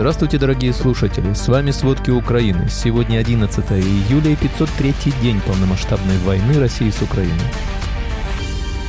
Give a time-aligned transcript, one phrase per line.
[0.00, 1.34] Здравствуйте, дорогие слушатели!
[1.34, 2.70] С вами «Сводки Украины».
[2.70, 7.36] Сегодня 11 июля и 503 день полномасштабной войны России с Украиной.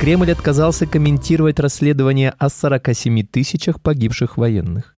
[0.00, 4.96] Кремль отказался комментировать расследование о 47 тысячах погибших военных.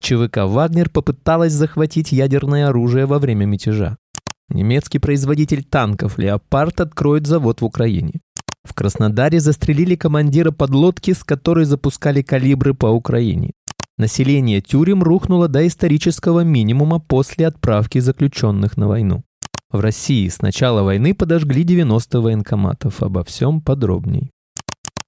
[0.00, 3.98] ЧВК «Вагнер» попыталась захватить ядерное оружие во время мятежа.
[4.48, 8.14] Немецкий производитель танков «Леопард» откроет завод в Украине.
[8.64, 13.52] В Краснодаре застрелили командира подлодки, с которой запускали калибры по Украине.
[14.02, 19.22] Население тюрем рухнуло до исторического минимума после отправки заключенных на войну.
[19.70, 23.00] В России с начала войны подожгли 90 военкоматов.
[23.00, 24.32] Обо всем подробней.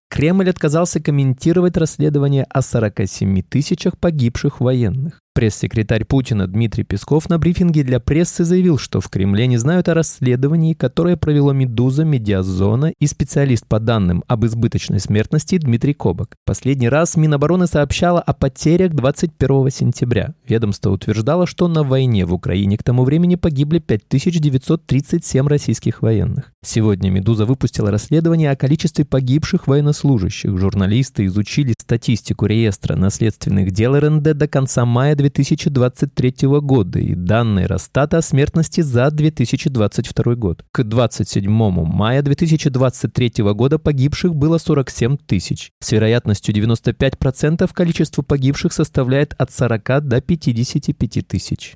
[0.09, 5.19] Кремль отказался комментировать расследование о 47 тысячах погибших военных.
[5.35, 9.95] Пресс-секретарь Путина Дмитрий Песков на брифинге для прессы заявил, что в Кремле не знают о
[9.95, 16.37] расследовании, которое провело «Медуза», «Медиазона» и специалист по данным об избыточной смертности Дмитрий Кобак.
[16.47, 20.35] Последний раз Минобороны сообщала о потерях 21 сентября.
[20.47, 26.53] Ведомство утверждало, что на войне в Украине к тому времени погибли 5937 российских военных.
[26.65, 30.57] Сегодня «Медуза» выпустила расследование о количестве погибших военнослужащих.
[30.57, 38.19] Журналисты изучили статистику реестра наследственных дел РНД до конца мая 2023 года и данные Росстата
[38.19, 40.65] о смертности за 2022 год.
[40.71, 45.71] К 27 мая 2023 года погибших было 47 тысяч.
[45.81, 51.75] С вероятностью 95% количество погибших составляет от 40 до 55 тысяч.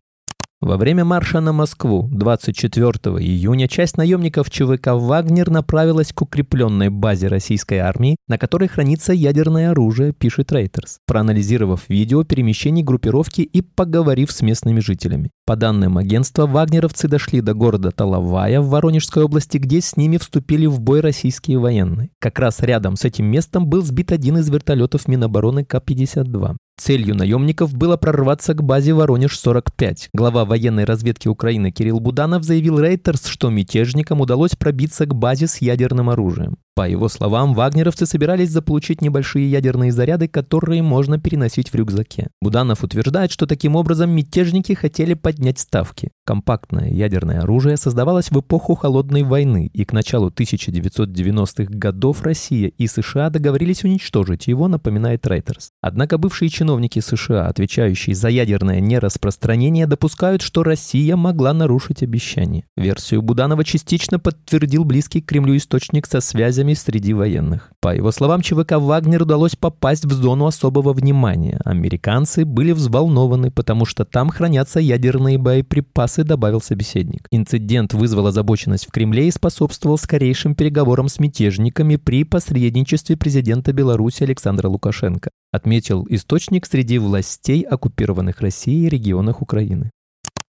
[0.61, 7.29] Во время марша на Москву 24 июня часть наемников ЧВК «Вагнер» направилась к укрепленной базе
[7.29, 14.33] российской армии, на которой хранится ядерное оружие, пишет Рейтерс, проанализировав видео перемещений группировки и поговорив
[14.33, 15.31] с местными жителями.
[15.47, 20.67] По данным агентства, вагнеровцы дошли до города Талавая в Воронежской области, где с ними вступили
[20.67, 22.11] в бой российские военные.
[22.19, 26.57] Как раз рядом с этим местом был сбит один из вертолетов Минобороны К-52.
[26.79, 30.11] Целью наемников было прорваться к базе Воронеж-45.
[30.15, 35.61] Глава военной разведки Украины Кирилл Буданов заявил Рейтерс, что мятежникам удалось пробиться к базе с
[35.61, 36.57] ядерным оружием.
[36.79, 42.29] По его словам, вагнеровцы собирались заполучить небольшие ядерные заряды, которые можно переносить в рюкзаке.
[42.41, 46.13] Буданов утверждает, что таким образом мятежники хотели поднять ставки.
[46.25, 52.87] Компактное ядерное оружие создавалось в эпоху Холодной войны, и к началу 1990-х годов Россия и
[52.87, 55.71] США договорились уничтожить его, напоминает Рейтерс.
[55.81, 56.68] Однако бывшие чиновники
[57.01, 62.65] США, отвечающие за ядерное нераспространение, допускают, что Россия могла нарушить обещание.
[62.77, 67.71] Версию Буданова частично подтвердил близкий к Кремлю источник со связями среди военных.
[67.81, 71.61] По его словам, ЧВК «Вагнер» удалось попасть в зону особого внимания.
[71.65, 77.29] Американцы были взволнованы, потому что там хранятся ядерные боеприпасы, добавил собеседник.
[77.31, 84.25] Инцидент вызвал озабоченность в Кремле и способствовал скорейшим переговорам с мятежниками при посредничестве президента Беларуси
[84.25, 89.91] Александра Лукашенко, отметил источник среди властей оккупированных Россией регионах Украины.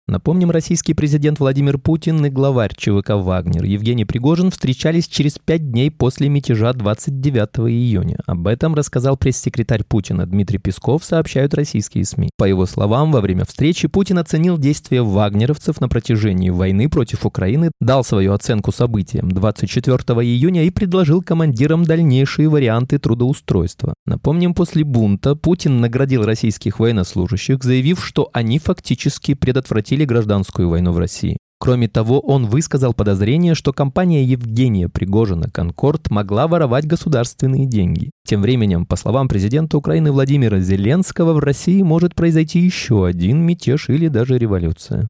[0.09, 5.93] Напомним, российский президент Владимир Путин и главарь ЧВК «Вагнер» Евгений Пригожин встречались через пять дней
[5.93, 8.19] после мятежа 29 июня.
[8.27, 12.31] Об этом рассказал пресс-секретарь Путина Дмитрий Песков, сообщают российские СМИ.
[12.37, 17.71] По его словам, во время встречи Путин оценил действия вагнеровцев на протяжении войны против Украины,
[17.81, 23.95] дал свою оценку событиям 24 июня и предложил командирам дальнейшие варианты трудоустройства.
[24.05, 30.93] Напомним, после бунта Путин наградил российских военнослужащих, заявив, что они фактически предотвратили прекратили гражданскую войну
[30.93, 31.37] в России.
[31.61, 38.11] Кроме того, он высказал подозрение, что компания Евгения Пригожина «Конкорд» могла воровать государственные деньги.
[38.27, 43.91] Тем временем, по словам президента Украины Владимира Зеленского, в России может произойти еще один мятеж
[43.91, 45.09] или даже революция.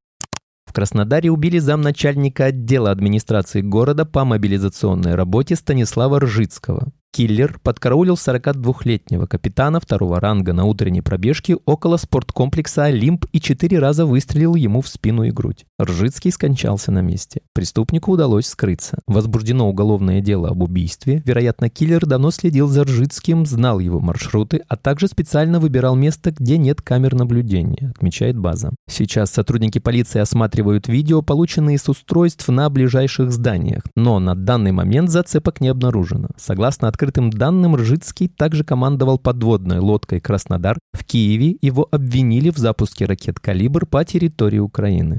[0.67, 6.93] В Краснодаре убили замначальника отдела администрации города по мобилизационной работе Станислава Ржицкого.
[7.15, 14.07] Киллер подкараулил 42-летнего капитана второго ранга на утренней пробежке около спорткомплекса «Олимп» и четыре раза
[14.07, 15.67] выстрелил ему в спину и грудь.
[15.83, 17.43] Ржицкий скончался на месте.
[17.55, 18.99] Преступнику удалось скрыться.
[19.07, 21.23] Возбуждено уголовное дело об убийстве.
[21.25, 26.59] Вероятно, киллер давно следил за Ржицким, знал его маршруты, а также специально выбирал место, где
[26.59, 28.71] нет камер наблюдения, отмечает база.
[28.89, 35.11] Сейчас сотрудники полиции осматривают видео, полученные с устройств на ближайших зданиях, но на данный момент
[35.11, 36.29] зацепок не обнаружено.
[36.37, 40.79] Согласно открытым данным, Ржицкий также командовал подводной лодкой «Краснодар».
[40.93, 45.19] В Киеве его обвинили в запуске ракет «Калибр» по территории Украины.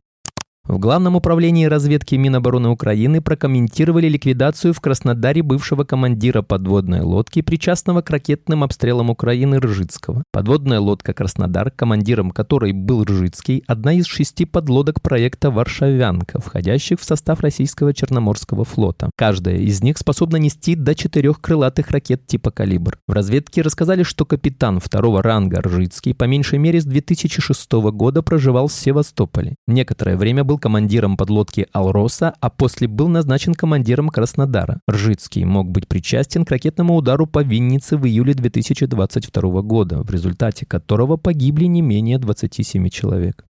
[0.65, 8.01] В Главном управлении разведки Минобороны Украины прокомментировали ликвидацию в Краснодаре бывшего командира подводной лодки, причастного
[8.01, 10.24] к ракетным обстрелам Украины Ржицкого.
[10.31, 17.04] Подводная лодка «Краснодар», командиром которой был Ржицкий, одна из шести подлодок проекта «Варшавянка», входящих в
[17.04, 19.09] состав российского Черноморского флота.
[19.18, 23.00] Каждая из них способна нести до четырех крылатых ракет типа «Калибр».
[23.06, 28.69] В разведке рассказали, что капитан второго ранга Ржицкий по меньшей мере с 2006 года проживал
[28.69, 29.56] в Севастополе.
[29.68, 34.80] Некоторое время был был командиром подлодки «Алроса», а после был назначен командиром Краснодара.
[34.90, 40.68] Ржицкий мог быть причастен к ракетному удару по Виннице в июле 2022 года, в результате
[40.68, 43.46] которого погибли не менее 27 человек.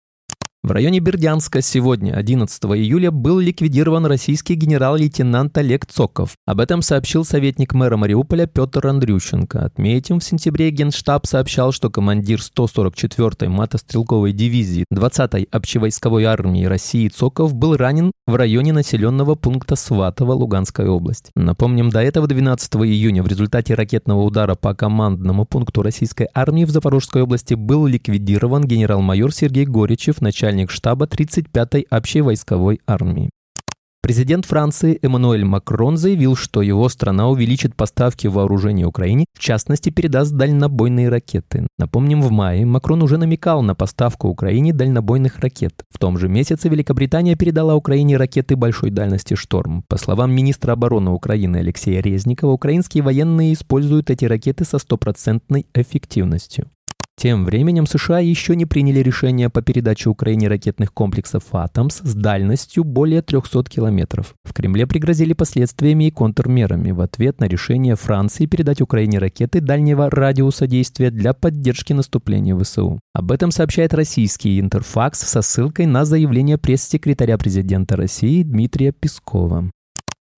[0.62, 6.32] В районе Бердянска сегодня, 11 июля, был ликвидирован российский генерал-лейтенант Олег Цоков.
[6.46, 9.64] Об этом сообщил советник мэра Мариуполя Петр Андрющенко.
[9.64, 17.54] Отметим, в сентябре Генштаб сообщал, что командир 144-й мотострелковой дивизии 20-й общевойсковой армии России Цоков
[17.54, 21.30] был ранен в районе населенного пункта Сватово, Луганская область.
[21.36, 26.70] Напомним, до этого 12 июня в результате ракетного удара по командному пункту российской армии в
[26.70, 33.30] Запорожской области был ликвидирован генерал-майор Сергей Горичев, начальник начальник штаба 35-й общей войсковой армии.
[34.02, 40.32] Президент Франции Эммануэль Макрон заявил, что его страна увеличит поставки вооружений Украине, в частности, передаст
[40.32, 41.68] дальнобойные ракеты.
[41.78, 45.74] Напомним, в мае Макрон уже намекал на поставку Украине дальнобойных ракет.
[45.90, 49.84] В том же месяце Великобритания передала Украине ракеты большой дальности «Шторм».
[49.86, 56.66] По словам министра обороны Украины Алексея Резникова, украинские военные используют эти ракеты со стопроцентной эффективностью.
[57.20, 62.82] Тем временем США еще не приняли решение по передаче Украине ракетных комплексов «Атомс» с дальностью
[62.82, 64.32] более 300 километров.
[64.42, 70.08] В Кремле пригрозили последствиями и контрмерами в ответ на решение Франции передать Украине ракеты дальнего
[70.08, 72.98] радиуса действия для поддержки наступления ВСУ.
[73.12, 79.70] Об этом сообщает российский Интерфакс со ссылкой на заявление пресс-секретаря президента России Дмитрия Пескова.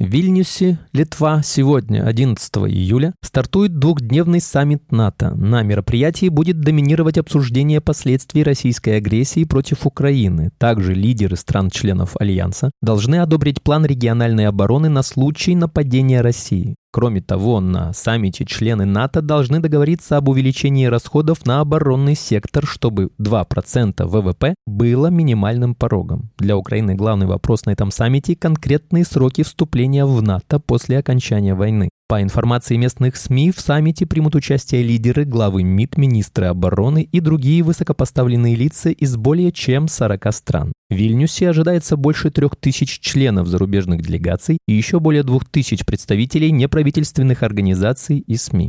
[0.03, 5.33] В Вильнюсе, Литва, сегодня, 11 июля, стартует двухдневный саммит НАТО.
[5.37, 10.51] На мероприятии будет доминировать обсуждение последствий российской агрессии против Украины.
[10.59, 16.75] Также лидеры стран-членов Альянса должны одобрить план региональной обороны на случай нападения России.
[16.95, 23.09] Кроме того, на саммите члены НАТО должны договориться об увеличении расходов на оборонный сектор, чтобы
[23.19, 26.31] 2% ВВП было минимальным порогом.
[26.37, 31.89] Для Украины главный вопрос на этом саммите– конкретные сроки вступления в НАТО после окончания войны.
[32.13, 37.63] По информации местных СМИ, в саммите примут участие лидеры, главы МИД, министры обороны и другие
[37.63, 40.73] высокопоставленные лица из более чем 40 стран.
[40.91, 46.53] В Вильнюсе ожидается больше трех тысяч членов зарубежных делегаций и еще более двух тысяч представителей
[46.53, 48.69] неправительственных организаций и СМИ.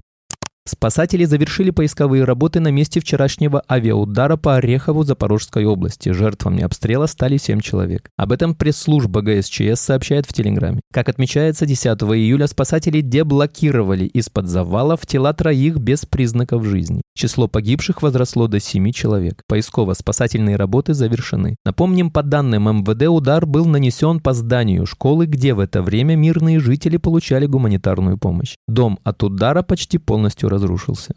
[0.65, 6.09] Спасатели завершили поисковые работы на месте вчерашнего авиаудара по Орехову Запорожской области.
[6.09, 8.09] Жертвами обстрела стали 7 человек.
[8.15, 10.79] Об этом пресс-служба ГСЧС сообщает в Телеграме.
[10.93, 17.01] Как отмечается, 10 июля спасатели деблокировали из-под завалов тела троих без признаков жизни.
[17.13, 19.41] Число погибших возросло до 7 человек.
[19.49, 21.57] Поисково-спасательные работы завершены.
[21.65, 26.61] Напомним, по данным МВД, удар был нанесен по зданию школы, где в это время мирные
[26.61, 28.55] жители получали гуманитарную помощь.
[28.69, 31.15] Дом от удара почти полностью разрушился.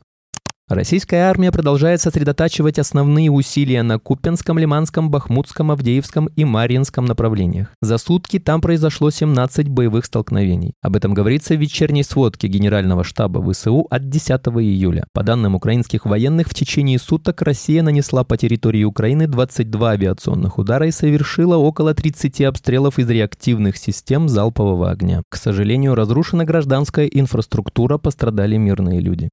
[0.68, 7.68] Российская армия продолжает сосредотачивать основные усилия на Купенском, Лиманском, Бахмутском, Авдеевском и Марьинском направлениях.
[7.80, 10.74] За сутки там произошло 17 боевых столкновений.
[10.82, 14.28] Об этом говорится в вечерней сводке Генерального штаба ВСУ от 10
[14.58, 15.06] июля.
[15.12, 20.88] По данным украинских военных, в течение суток Россия нанесла по территории Украины 22 авиационных удара
[20.88, 25.22] и совершила около 30 обстрелов из реактивных систем залпового огня.
[25.28, 29.30] К сожалению, разрушена гражданская инфраструктура, пострадали мирные люди.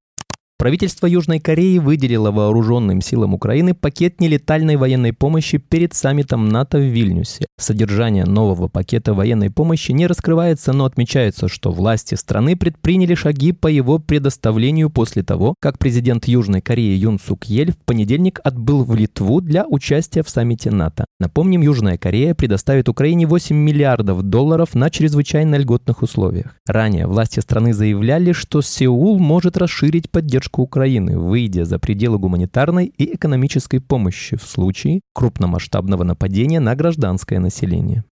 [0.64, 6.84] Правительство Южной Кореи выделило вооруженным силам Украины пакет нелетальной военной помощи перед саммитом НАТО в
[6.84, 7.48] Вильнюсе.
[7.60, 13.68] Содержание нового пакета военной помощи не раскрывается, но отмечается, что власти страны предприняли шаги по
[13.68, 18.96] его предоставлению после того, как президент Южной Кореи Юн Сук Ель в понедельник отбыл в
[18.96, 21.04] Литву для участия в саммите НАТО.
[21.20, 26.56] Напомним, Южная Корея предоставит Украине 8 миллиардов долларов на чрезвычайно льготных условиях.
[26.66, 32.86] Ранее власти страны заявляли, что Сеул может расширить поддержку поддержку Украины, выйдя за пределы гуманитарной
[32.86, 38.04] и экономической помощи в случае крупномасштабного нападения на гражданское население.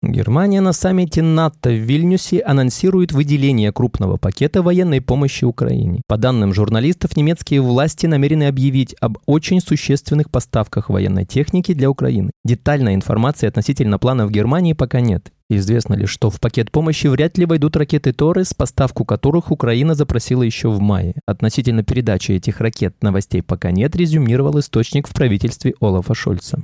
[0.00, 6.02] Германия на саммите НАТО в Вильнюсе анонсирует выделение крупного пакета военной помощи Украине.
[6.06, 12.30] По данным журналистов, немецкие власти намерены объявить об очень существенных поставках военной техники для Украины.
[12.44, 15.32] Детальной информации относительно планов Германии пока нет.
[15.50, 20.44] Известно лишь, что в пакет помощи вряд ли войдут ракеты «Торрес», поставку которых Украина запросила
[20.44, 21.14] еще в мае.
[21.26, 26.62] Относительно передачи этих ракет новостей пока нет, резюмировал источник в правительстве Олафа Шольца.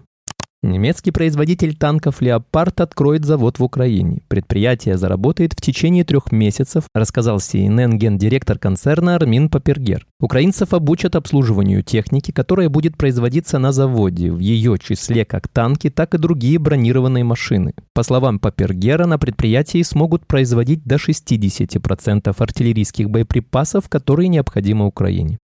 [0.64, 4.22] Немецкий производитель танков «Леопард» откроет завод в Украине.
[4.28, 10.06] Предприятие заработает в течение трех месяцев, рассказал CNN гендиректор концерна Армин Папергер.
[10.20, 16.14] Украинцев обучат обслуживанию техники, которая будет производиться на заводе, в ее числе как танки, так
[16.14, 17.74] и другие бронированные машины.
[17.92, 25.38] По словам Папергера, на предприятии смогут производить до 60% артиллерийских боеприпасов, которые необходимы Украине.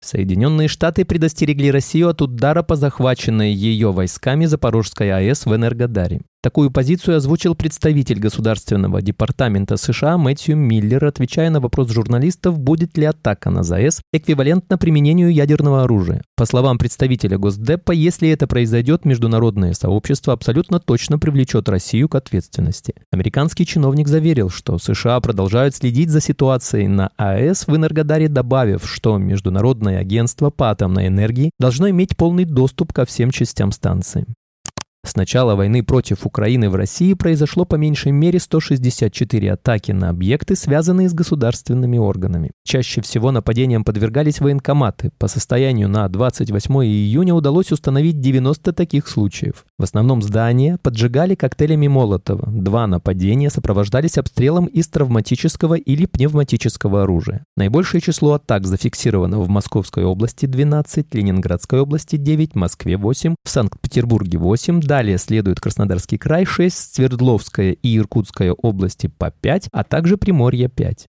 [0.00, 6.20] Соединенные Штаты предостерегли Россию от удара по захваченной ее войсками Запорожской АЭС в Энергодаре.
[6.40, 13.06] Такую позицию озвучил представитель Государственного департамента США Мэтью Миллер, отвечая на вопрос журналистов, будет ли
[13.06, 16.22] атака на ЗАЭС эквивалентна применению ядерного оружия.
[16.36, 22.94] По словам представителя Госдепа, если это произойдет, международное сообщество абсолютно точно привлечет Россию к ответственности.
[23.10, 29.18] Американский чиновник заверил, что США продолжают следить за ситуацией на АЭС в Энергодаре, добавив, что
[29.18, 34.24] Международное агентство по атомной энергии должно иметь полный доступ ко всем частям станции.
[35.08, 40.54] С начала войны против Украины в России произошло по меньшей мере 164 атаки на объекты,
[40.54, 42.50] связанные с государственными органами.
[42.62, 45.10] Чаще всего нападениям подвергались военкоматы.
[45.16, 49.64] По состоянию на 28 июня удалось установить 90 таких случаев.
[49.78, 52.46] В основном здания поджигали коктейлями Молотова.
[52.46, 57.46] Два нападения сопровождались обстрелом из травматического или пневматического оружия.
[57.56, 64.36] Наибольшее число атак зафиксировано в Московской области 12, Ленинградской области 9, Москве 8, в Санкт-Петербурге
[64.36, 70.68] 8, Далее следует Краснодарский край 6, Свердловская и Иркутская области по 5, а также Приморье
[70.68, 71.06] 5.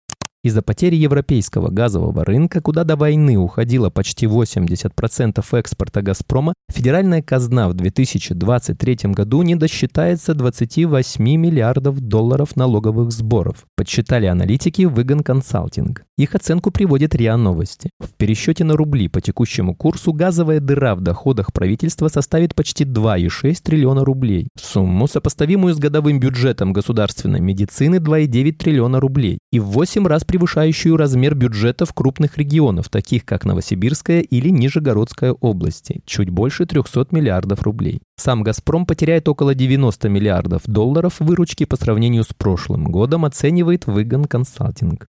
[0.45, 7.67] Из-за потери европейского газового рынка, куда до войны уходило почти 80% экспорта «Газпрома», федеральная казна
[7.71, 16.05] в 2023 году не досчитается 28 миллиардов долларов налоговых сборов, подсчитали аналитики Выгон Консалтинг.
[16.19, 17.89] Их оценку приводит РИА Новости.
[17.99, 23.63] В пересчете на рубли по текущему курсу газовая дыра в доходах правительства составит почти 2,6
[23.63, 24.49] триллиона рублей.
[24.61, 30.97] Сумму, сопоставимую с годовым бюджетом государственной медицины 2,9 триллиона рублей и в 8 раз превышающую
[30.97, 38.03] размер бюджетов крупных регионов, таких как Новосибирская или Нижегородская области, чуть больше 300 миллиардов рублей.
[38.17, 44.25] Сам «Газпром» потеряет около 90 миллиардов долларов выручки по сравнению с прошлым годом, оценивает Выгон
[44.25, 45.07] Консалтинг.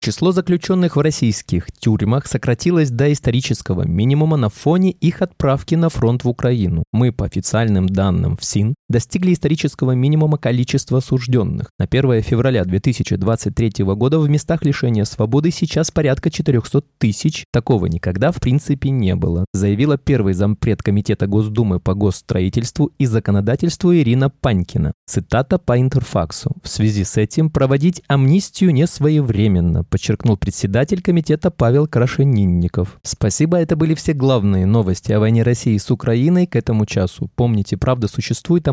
[0.00, 6.22] Число заключенных в российских тюрьмах сократилось до исторического минимума на фоне их отправки на фронт
[6.22, 6.84] в Украину.
[6.92, 11.70] Мы, по официальным данным ФСИН, достигли исторического минимума количества осужденных.
[11.78, 17.44] На 1 февраля 2023 года в местах лишения свободы сейчас порядка 400 тысяч.
[17.52, 23.94] Такого никогда в принципе не было, заявила первый зампред Комитета Госдумы по госстроительству и законодательству
[23.94, 24.92] Ирина Панькина.
[25.06, 26.52] Цитата по интерфаксу.
[26.62, 32.98] В связи с этим проводить амнистию не своевременно, подчеркнул председатель комитета Павел Крашенинников.
[33.02, 37.30] Спасибо, это были все главные новости о войне России с Украиной к этому часу.
[37.34, 38.72] Помните, правда существует, а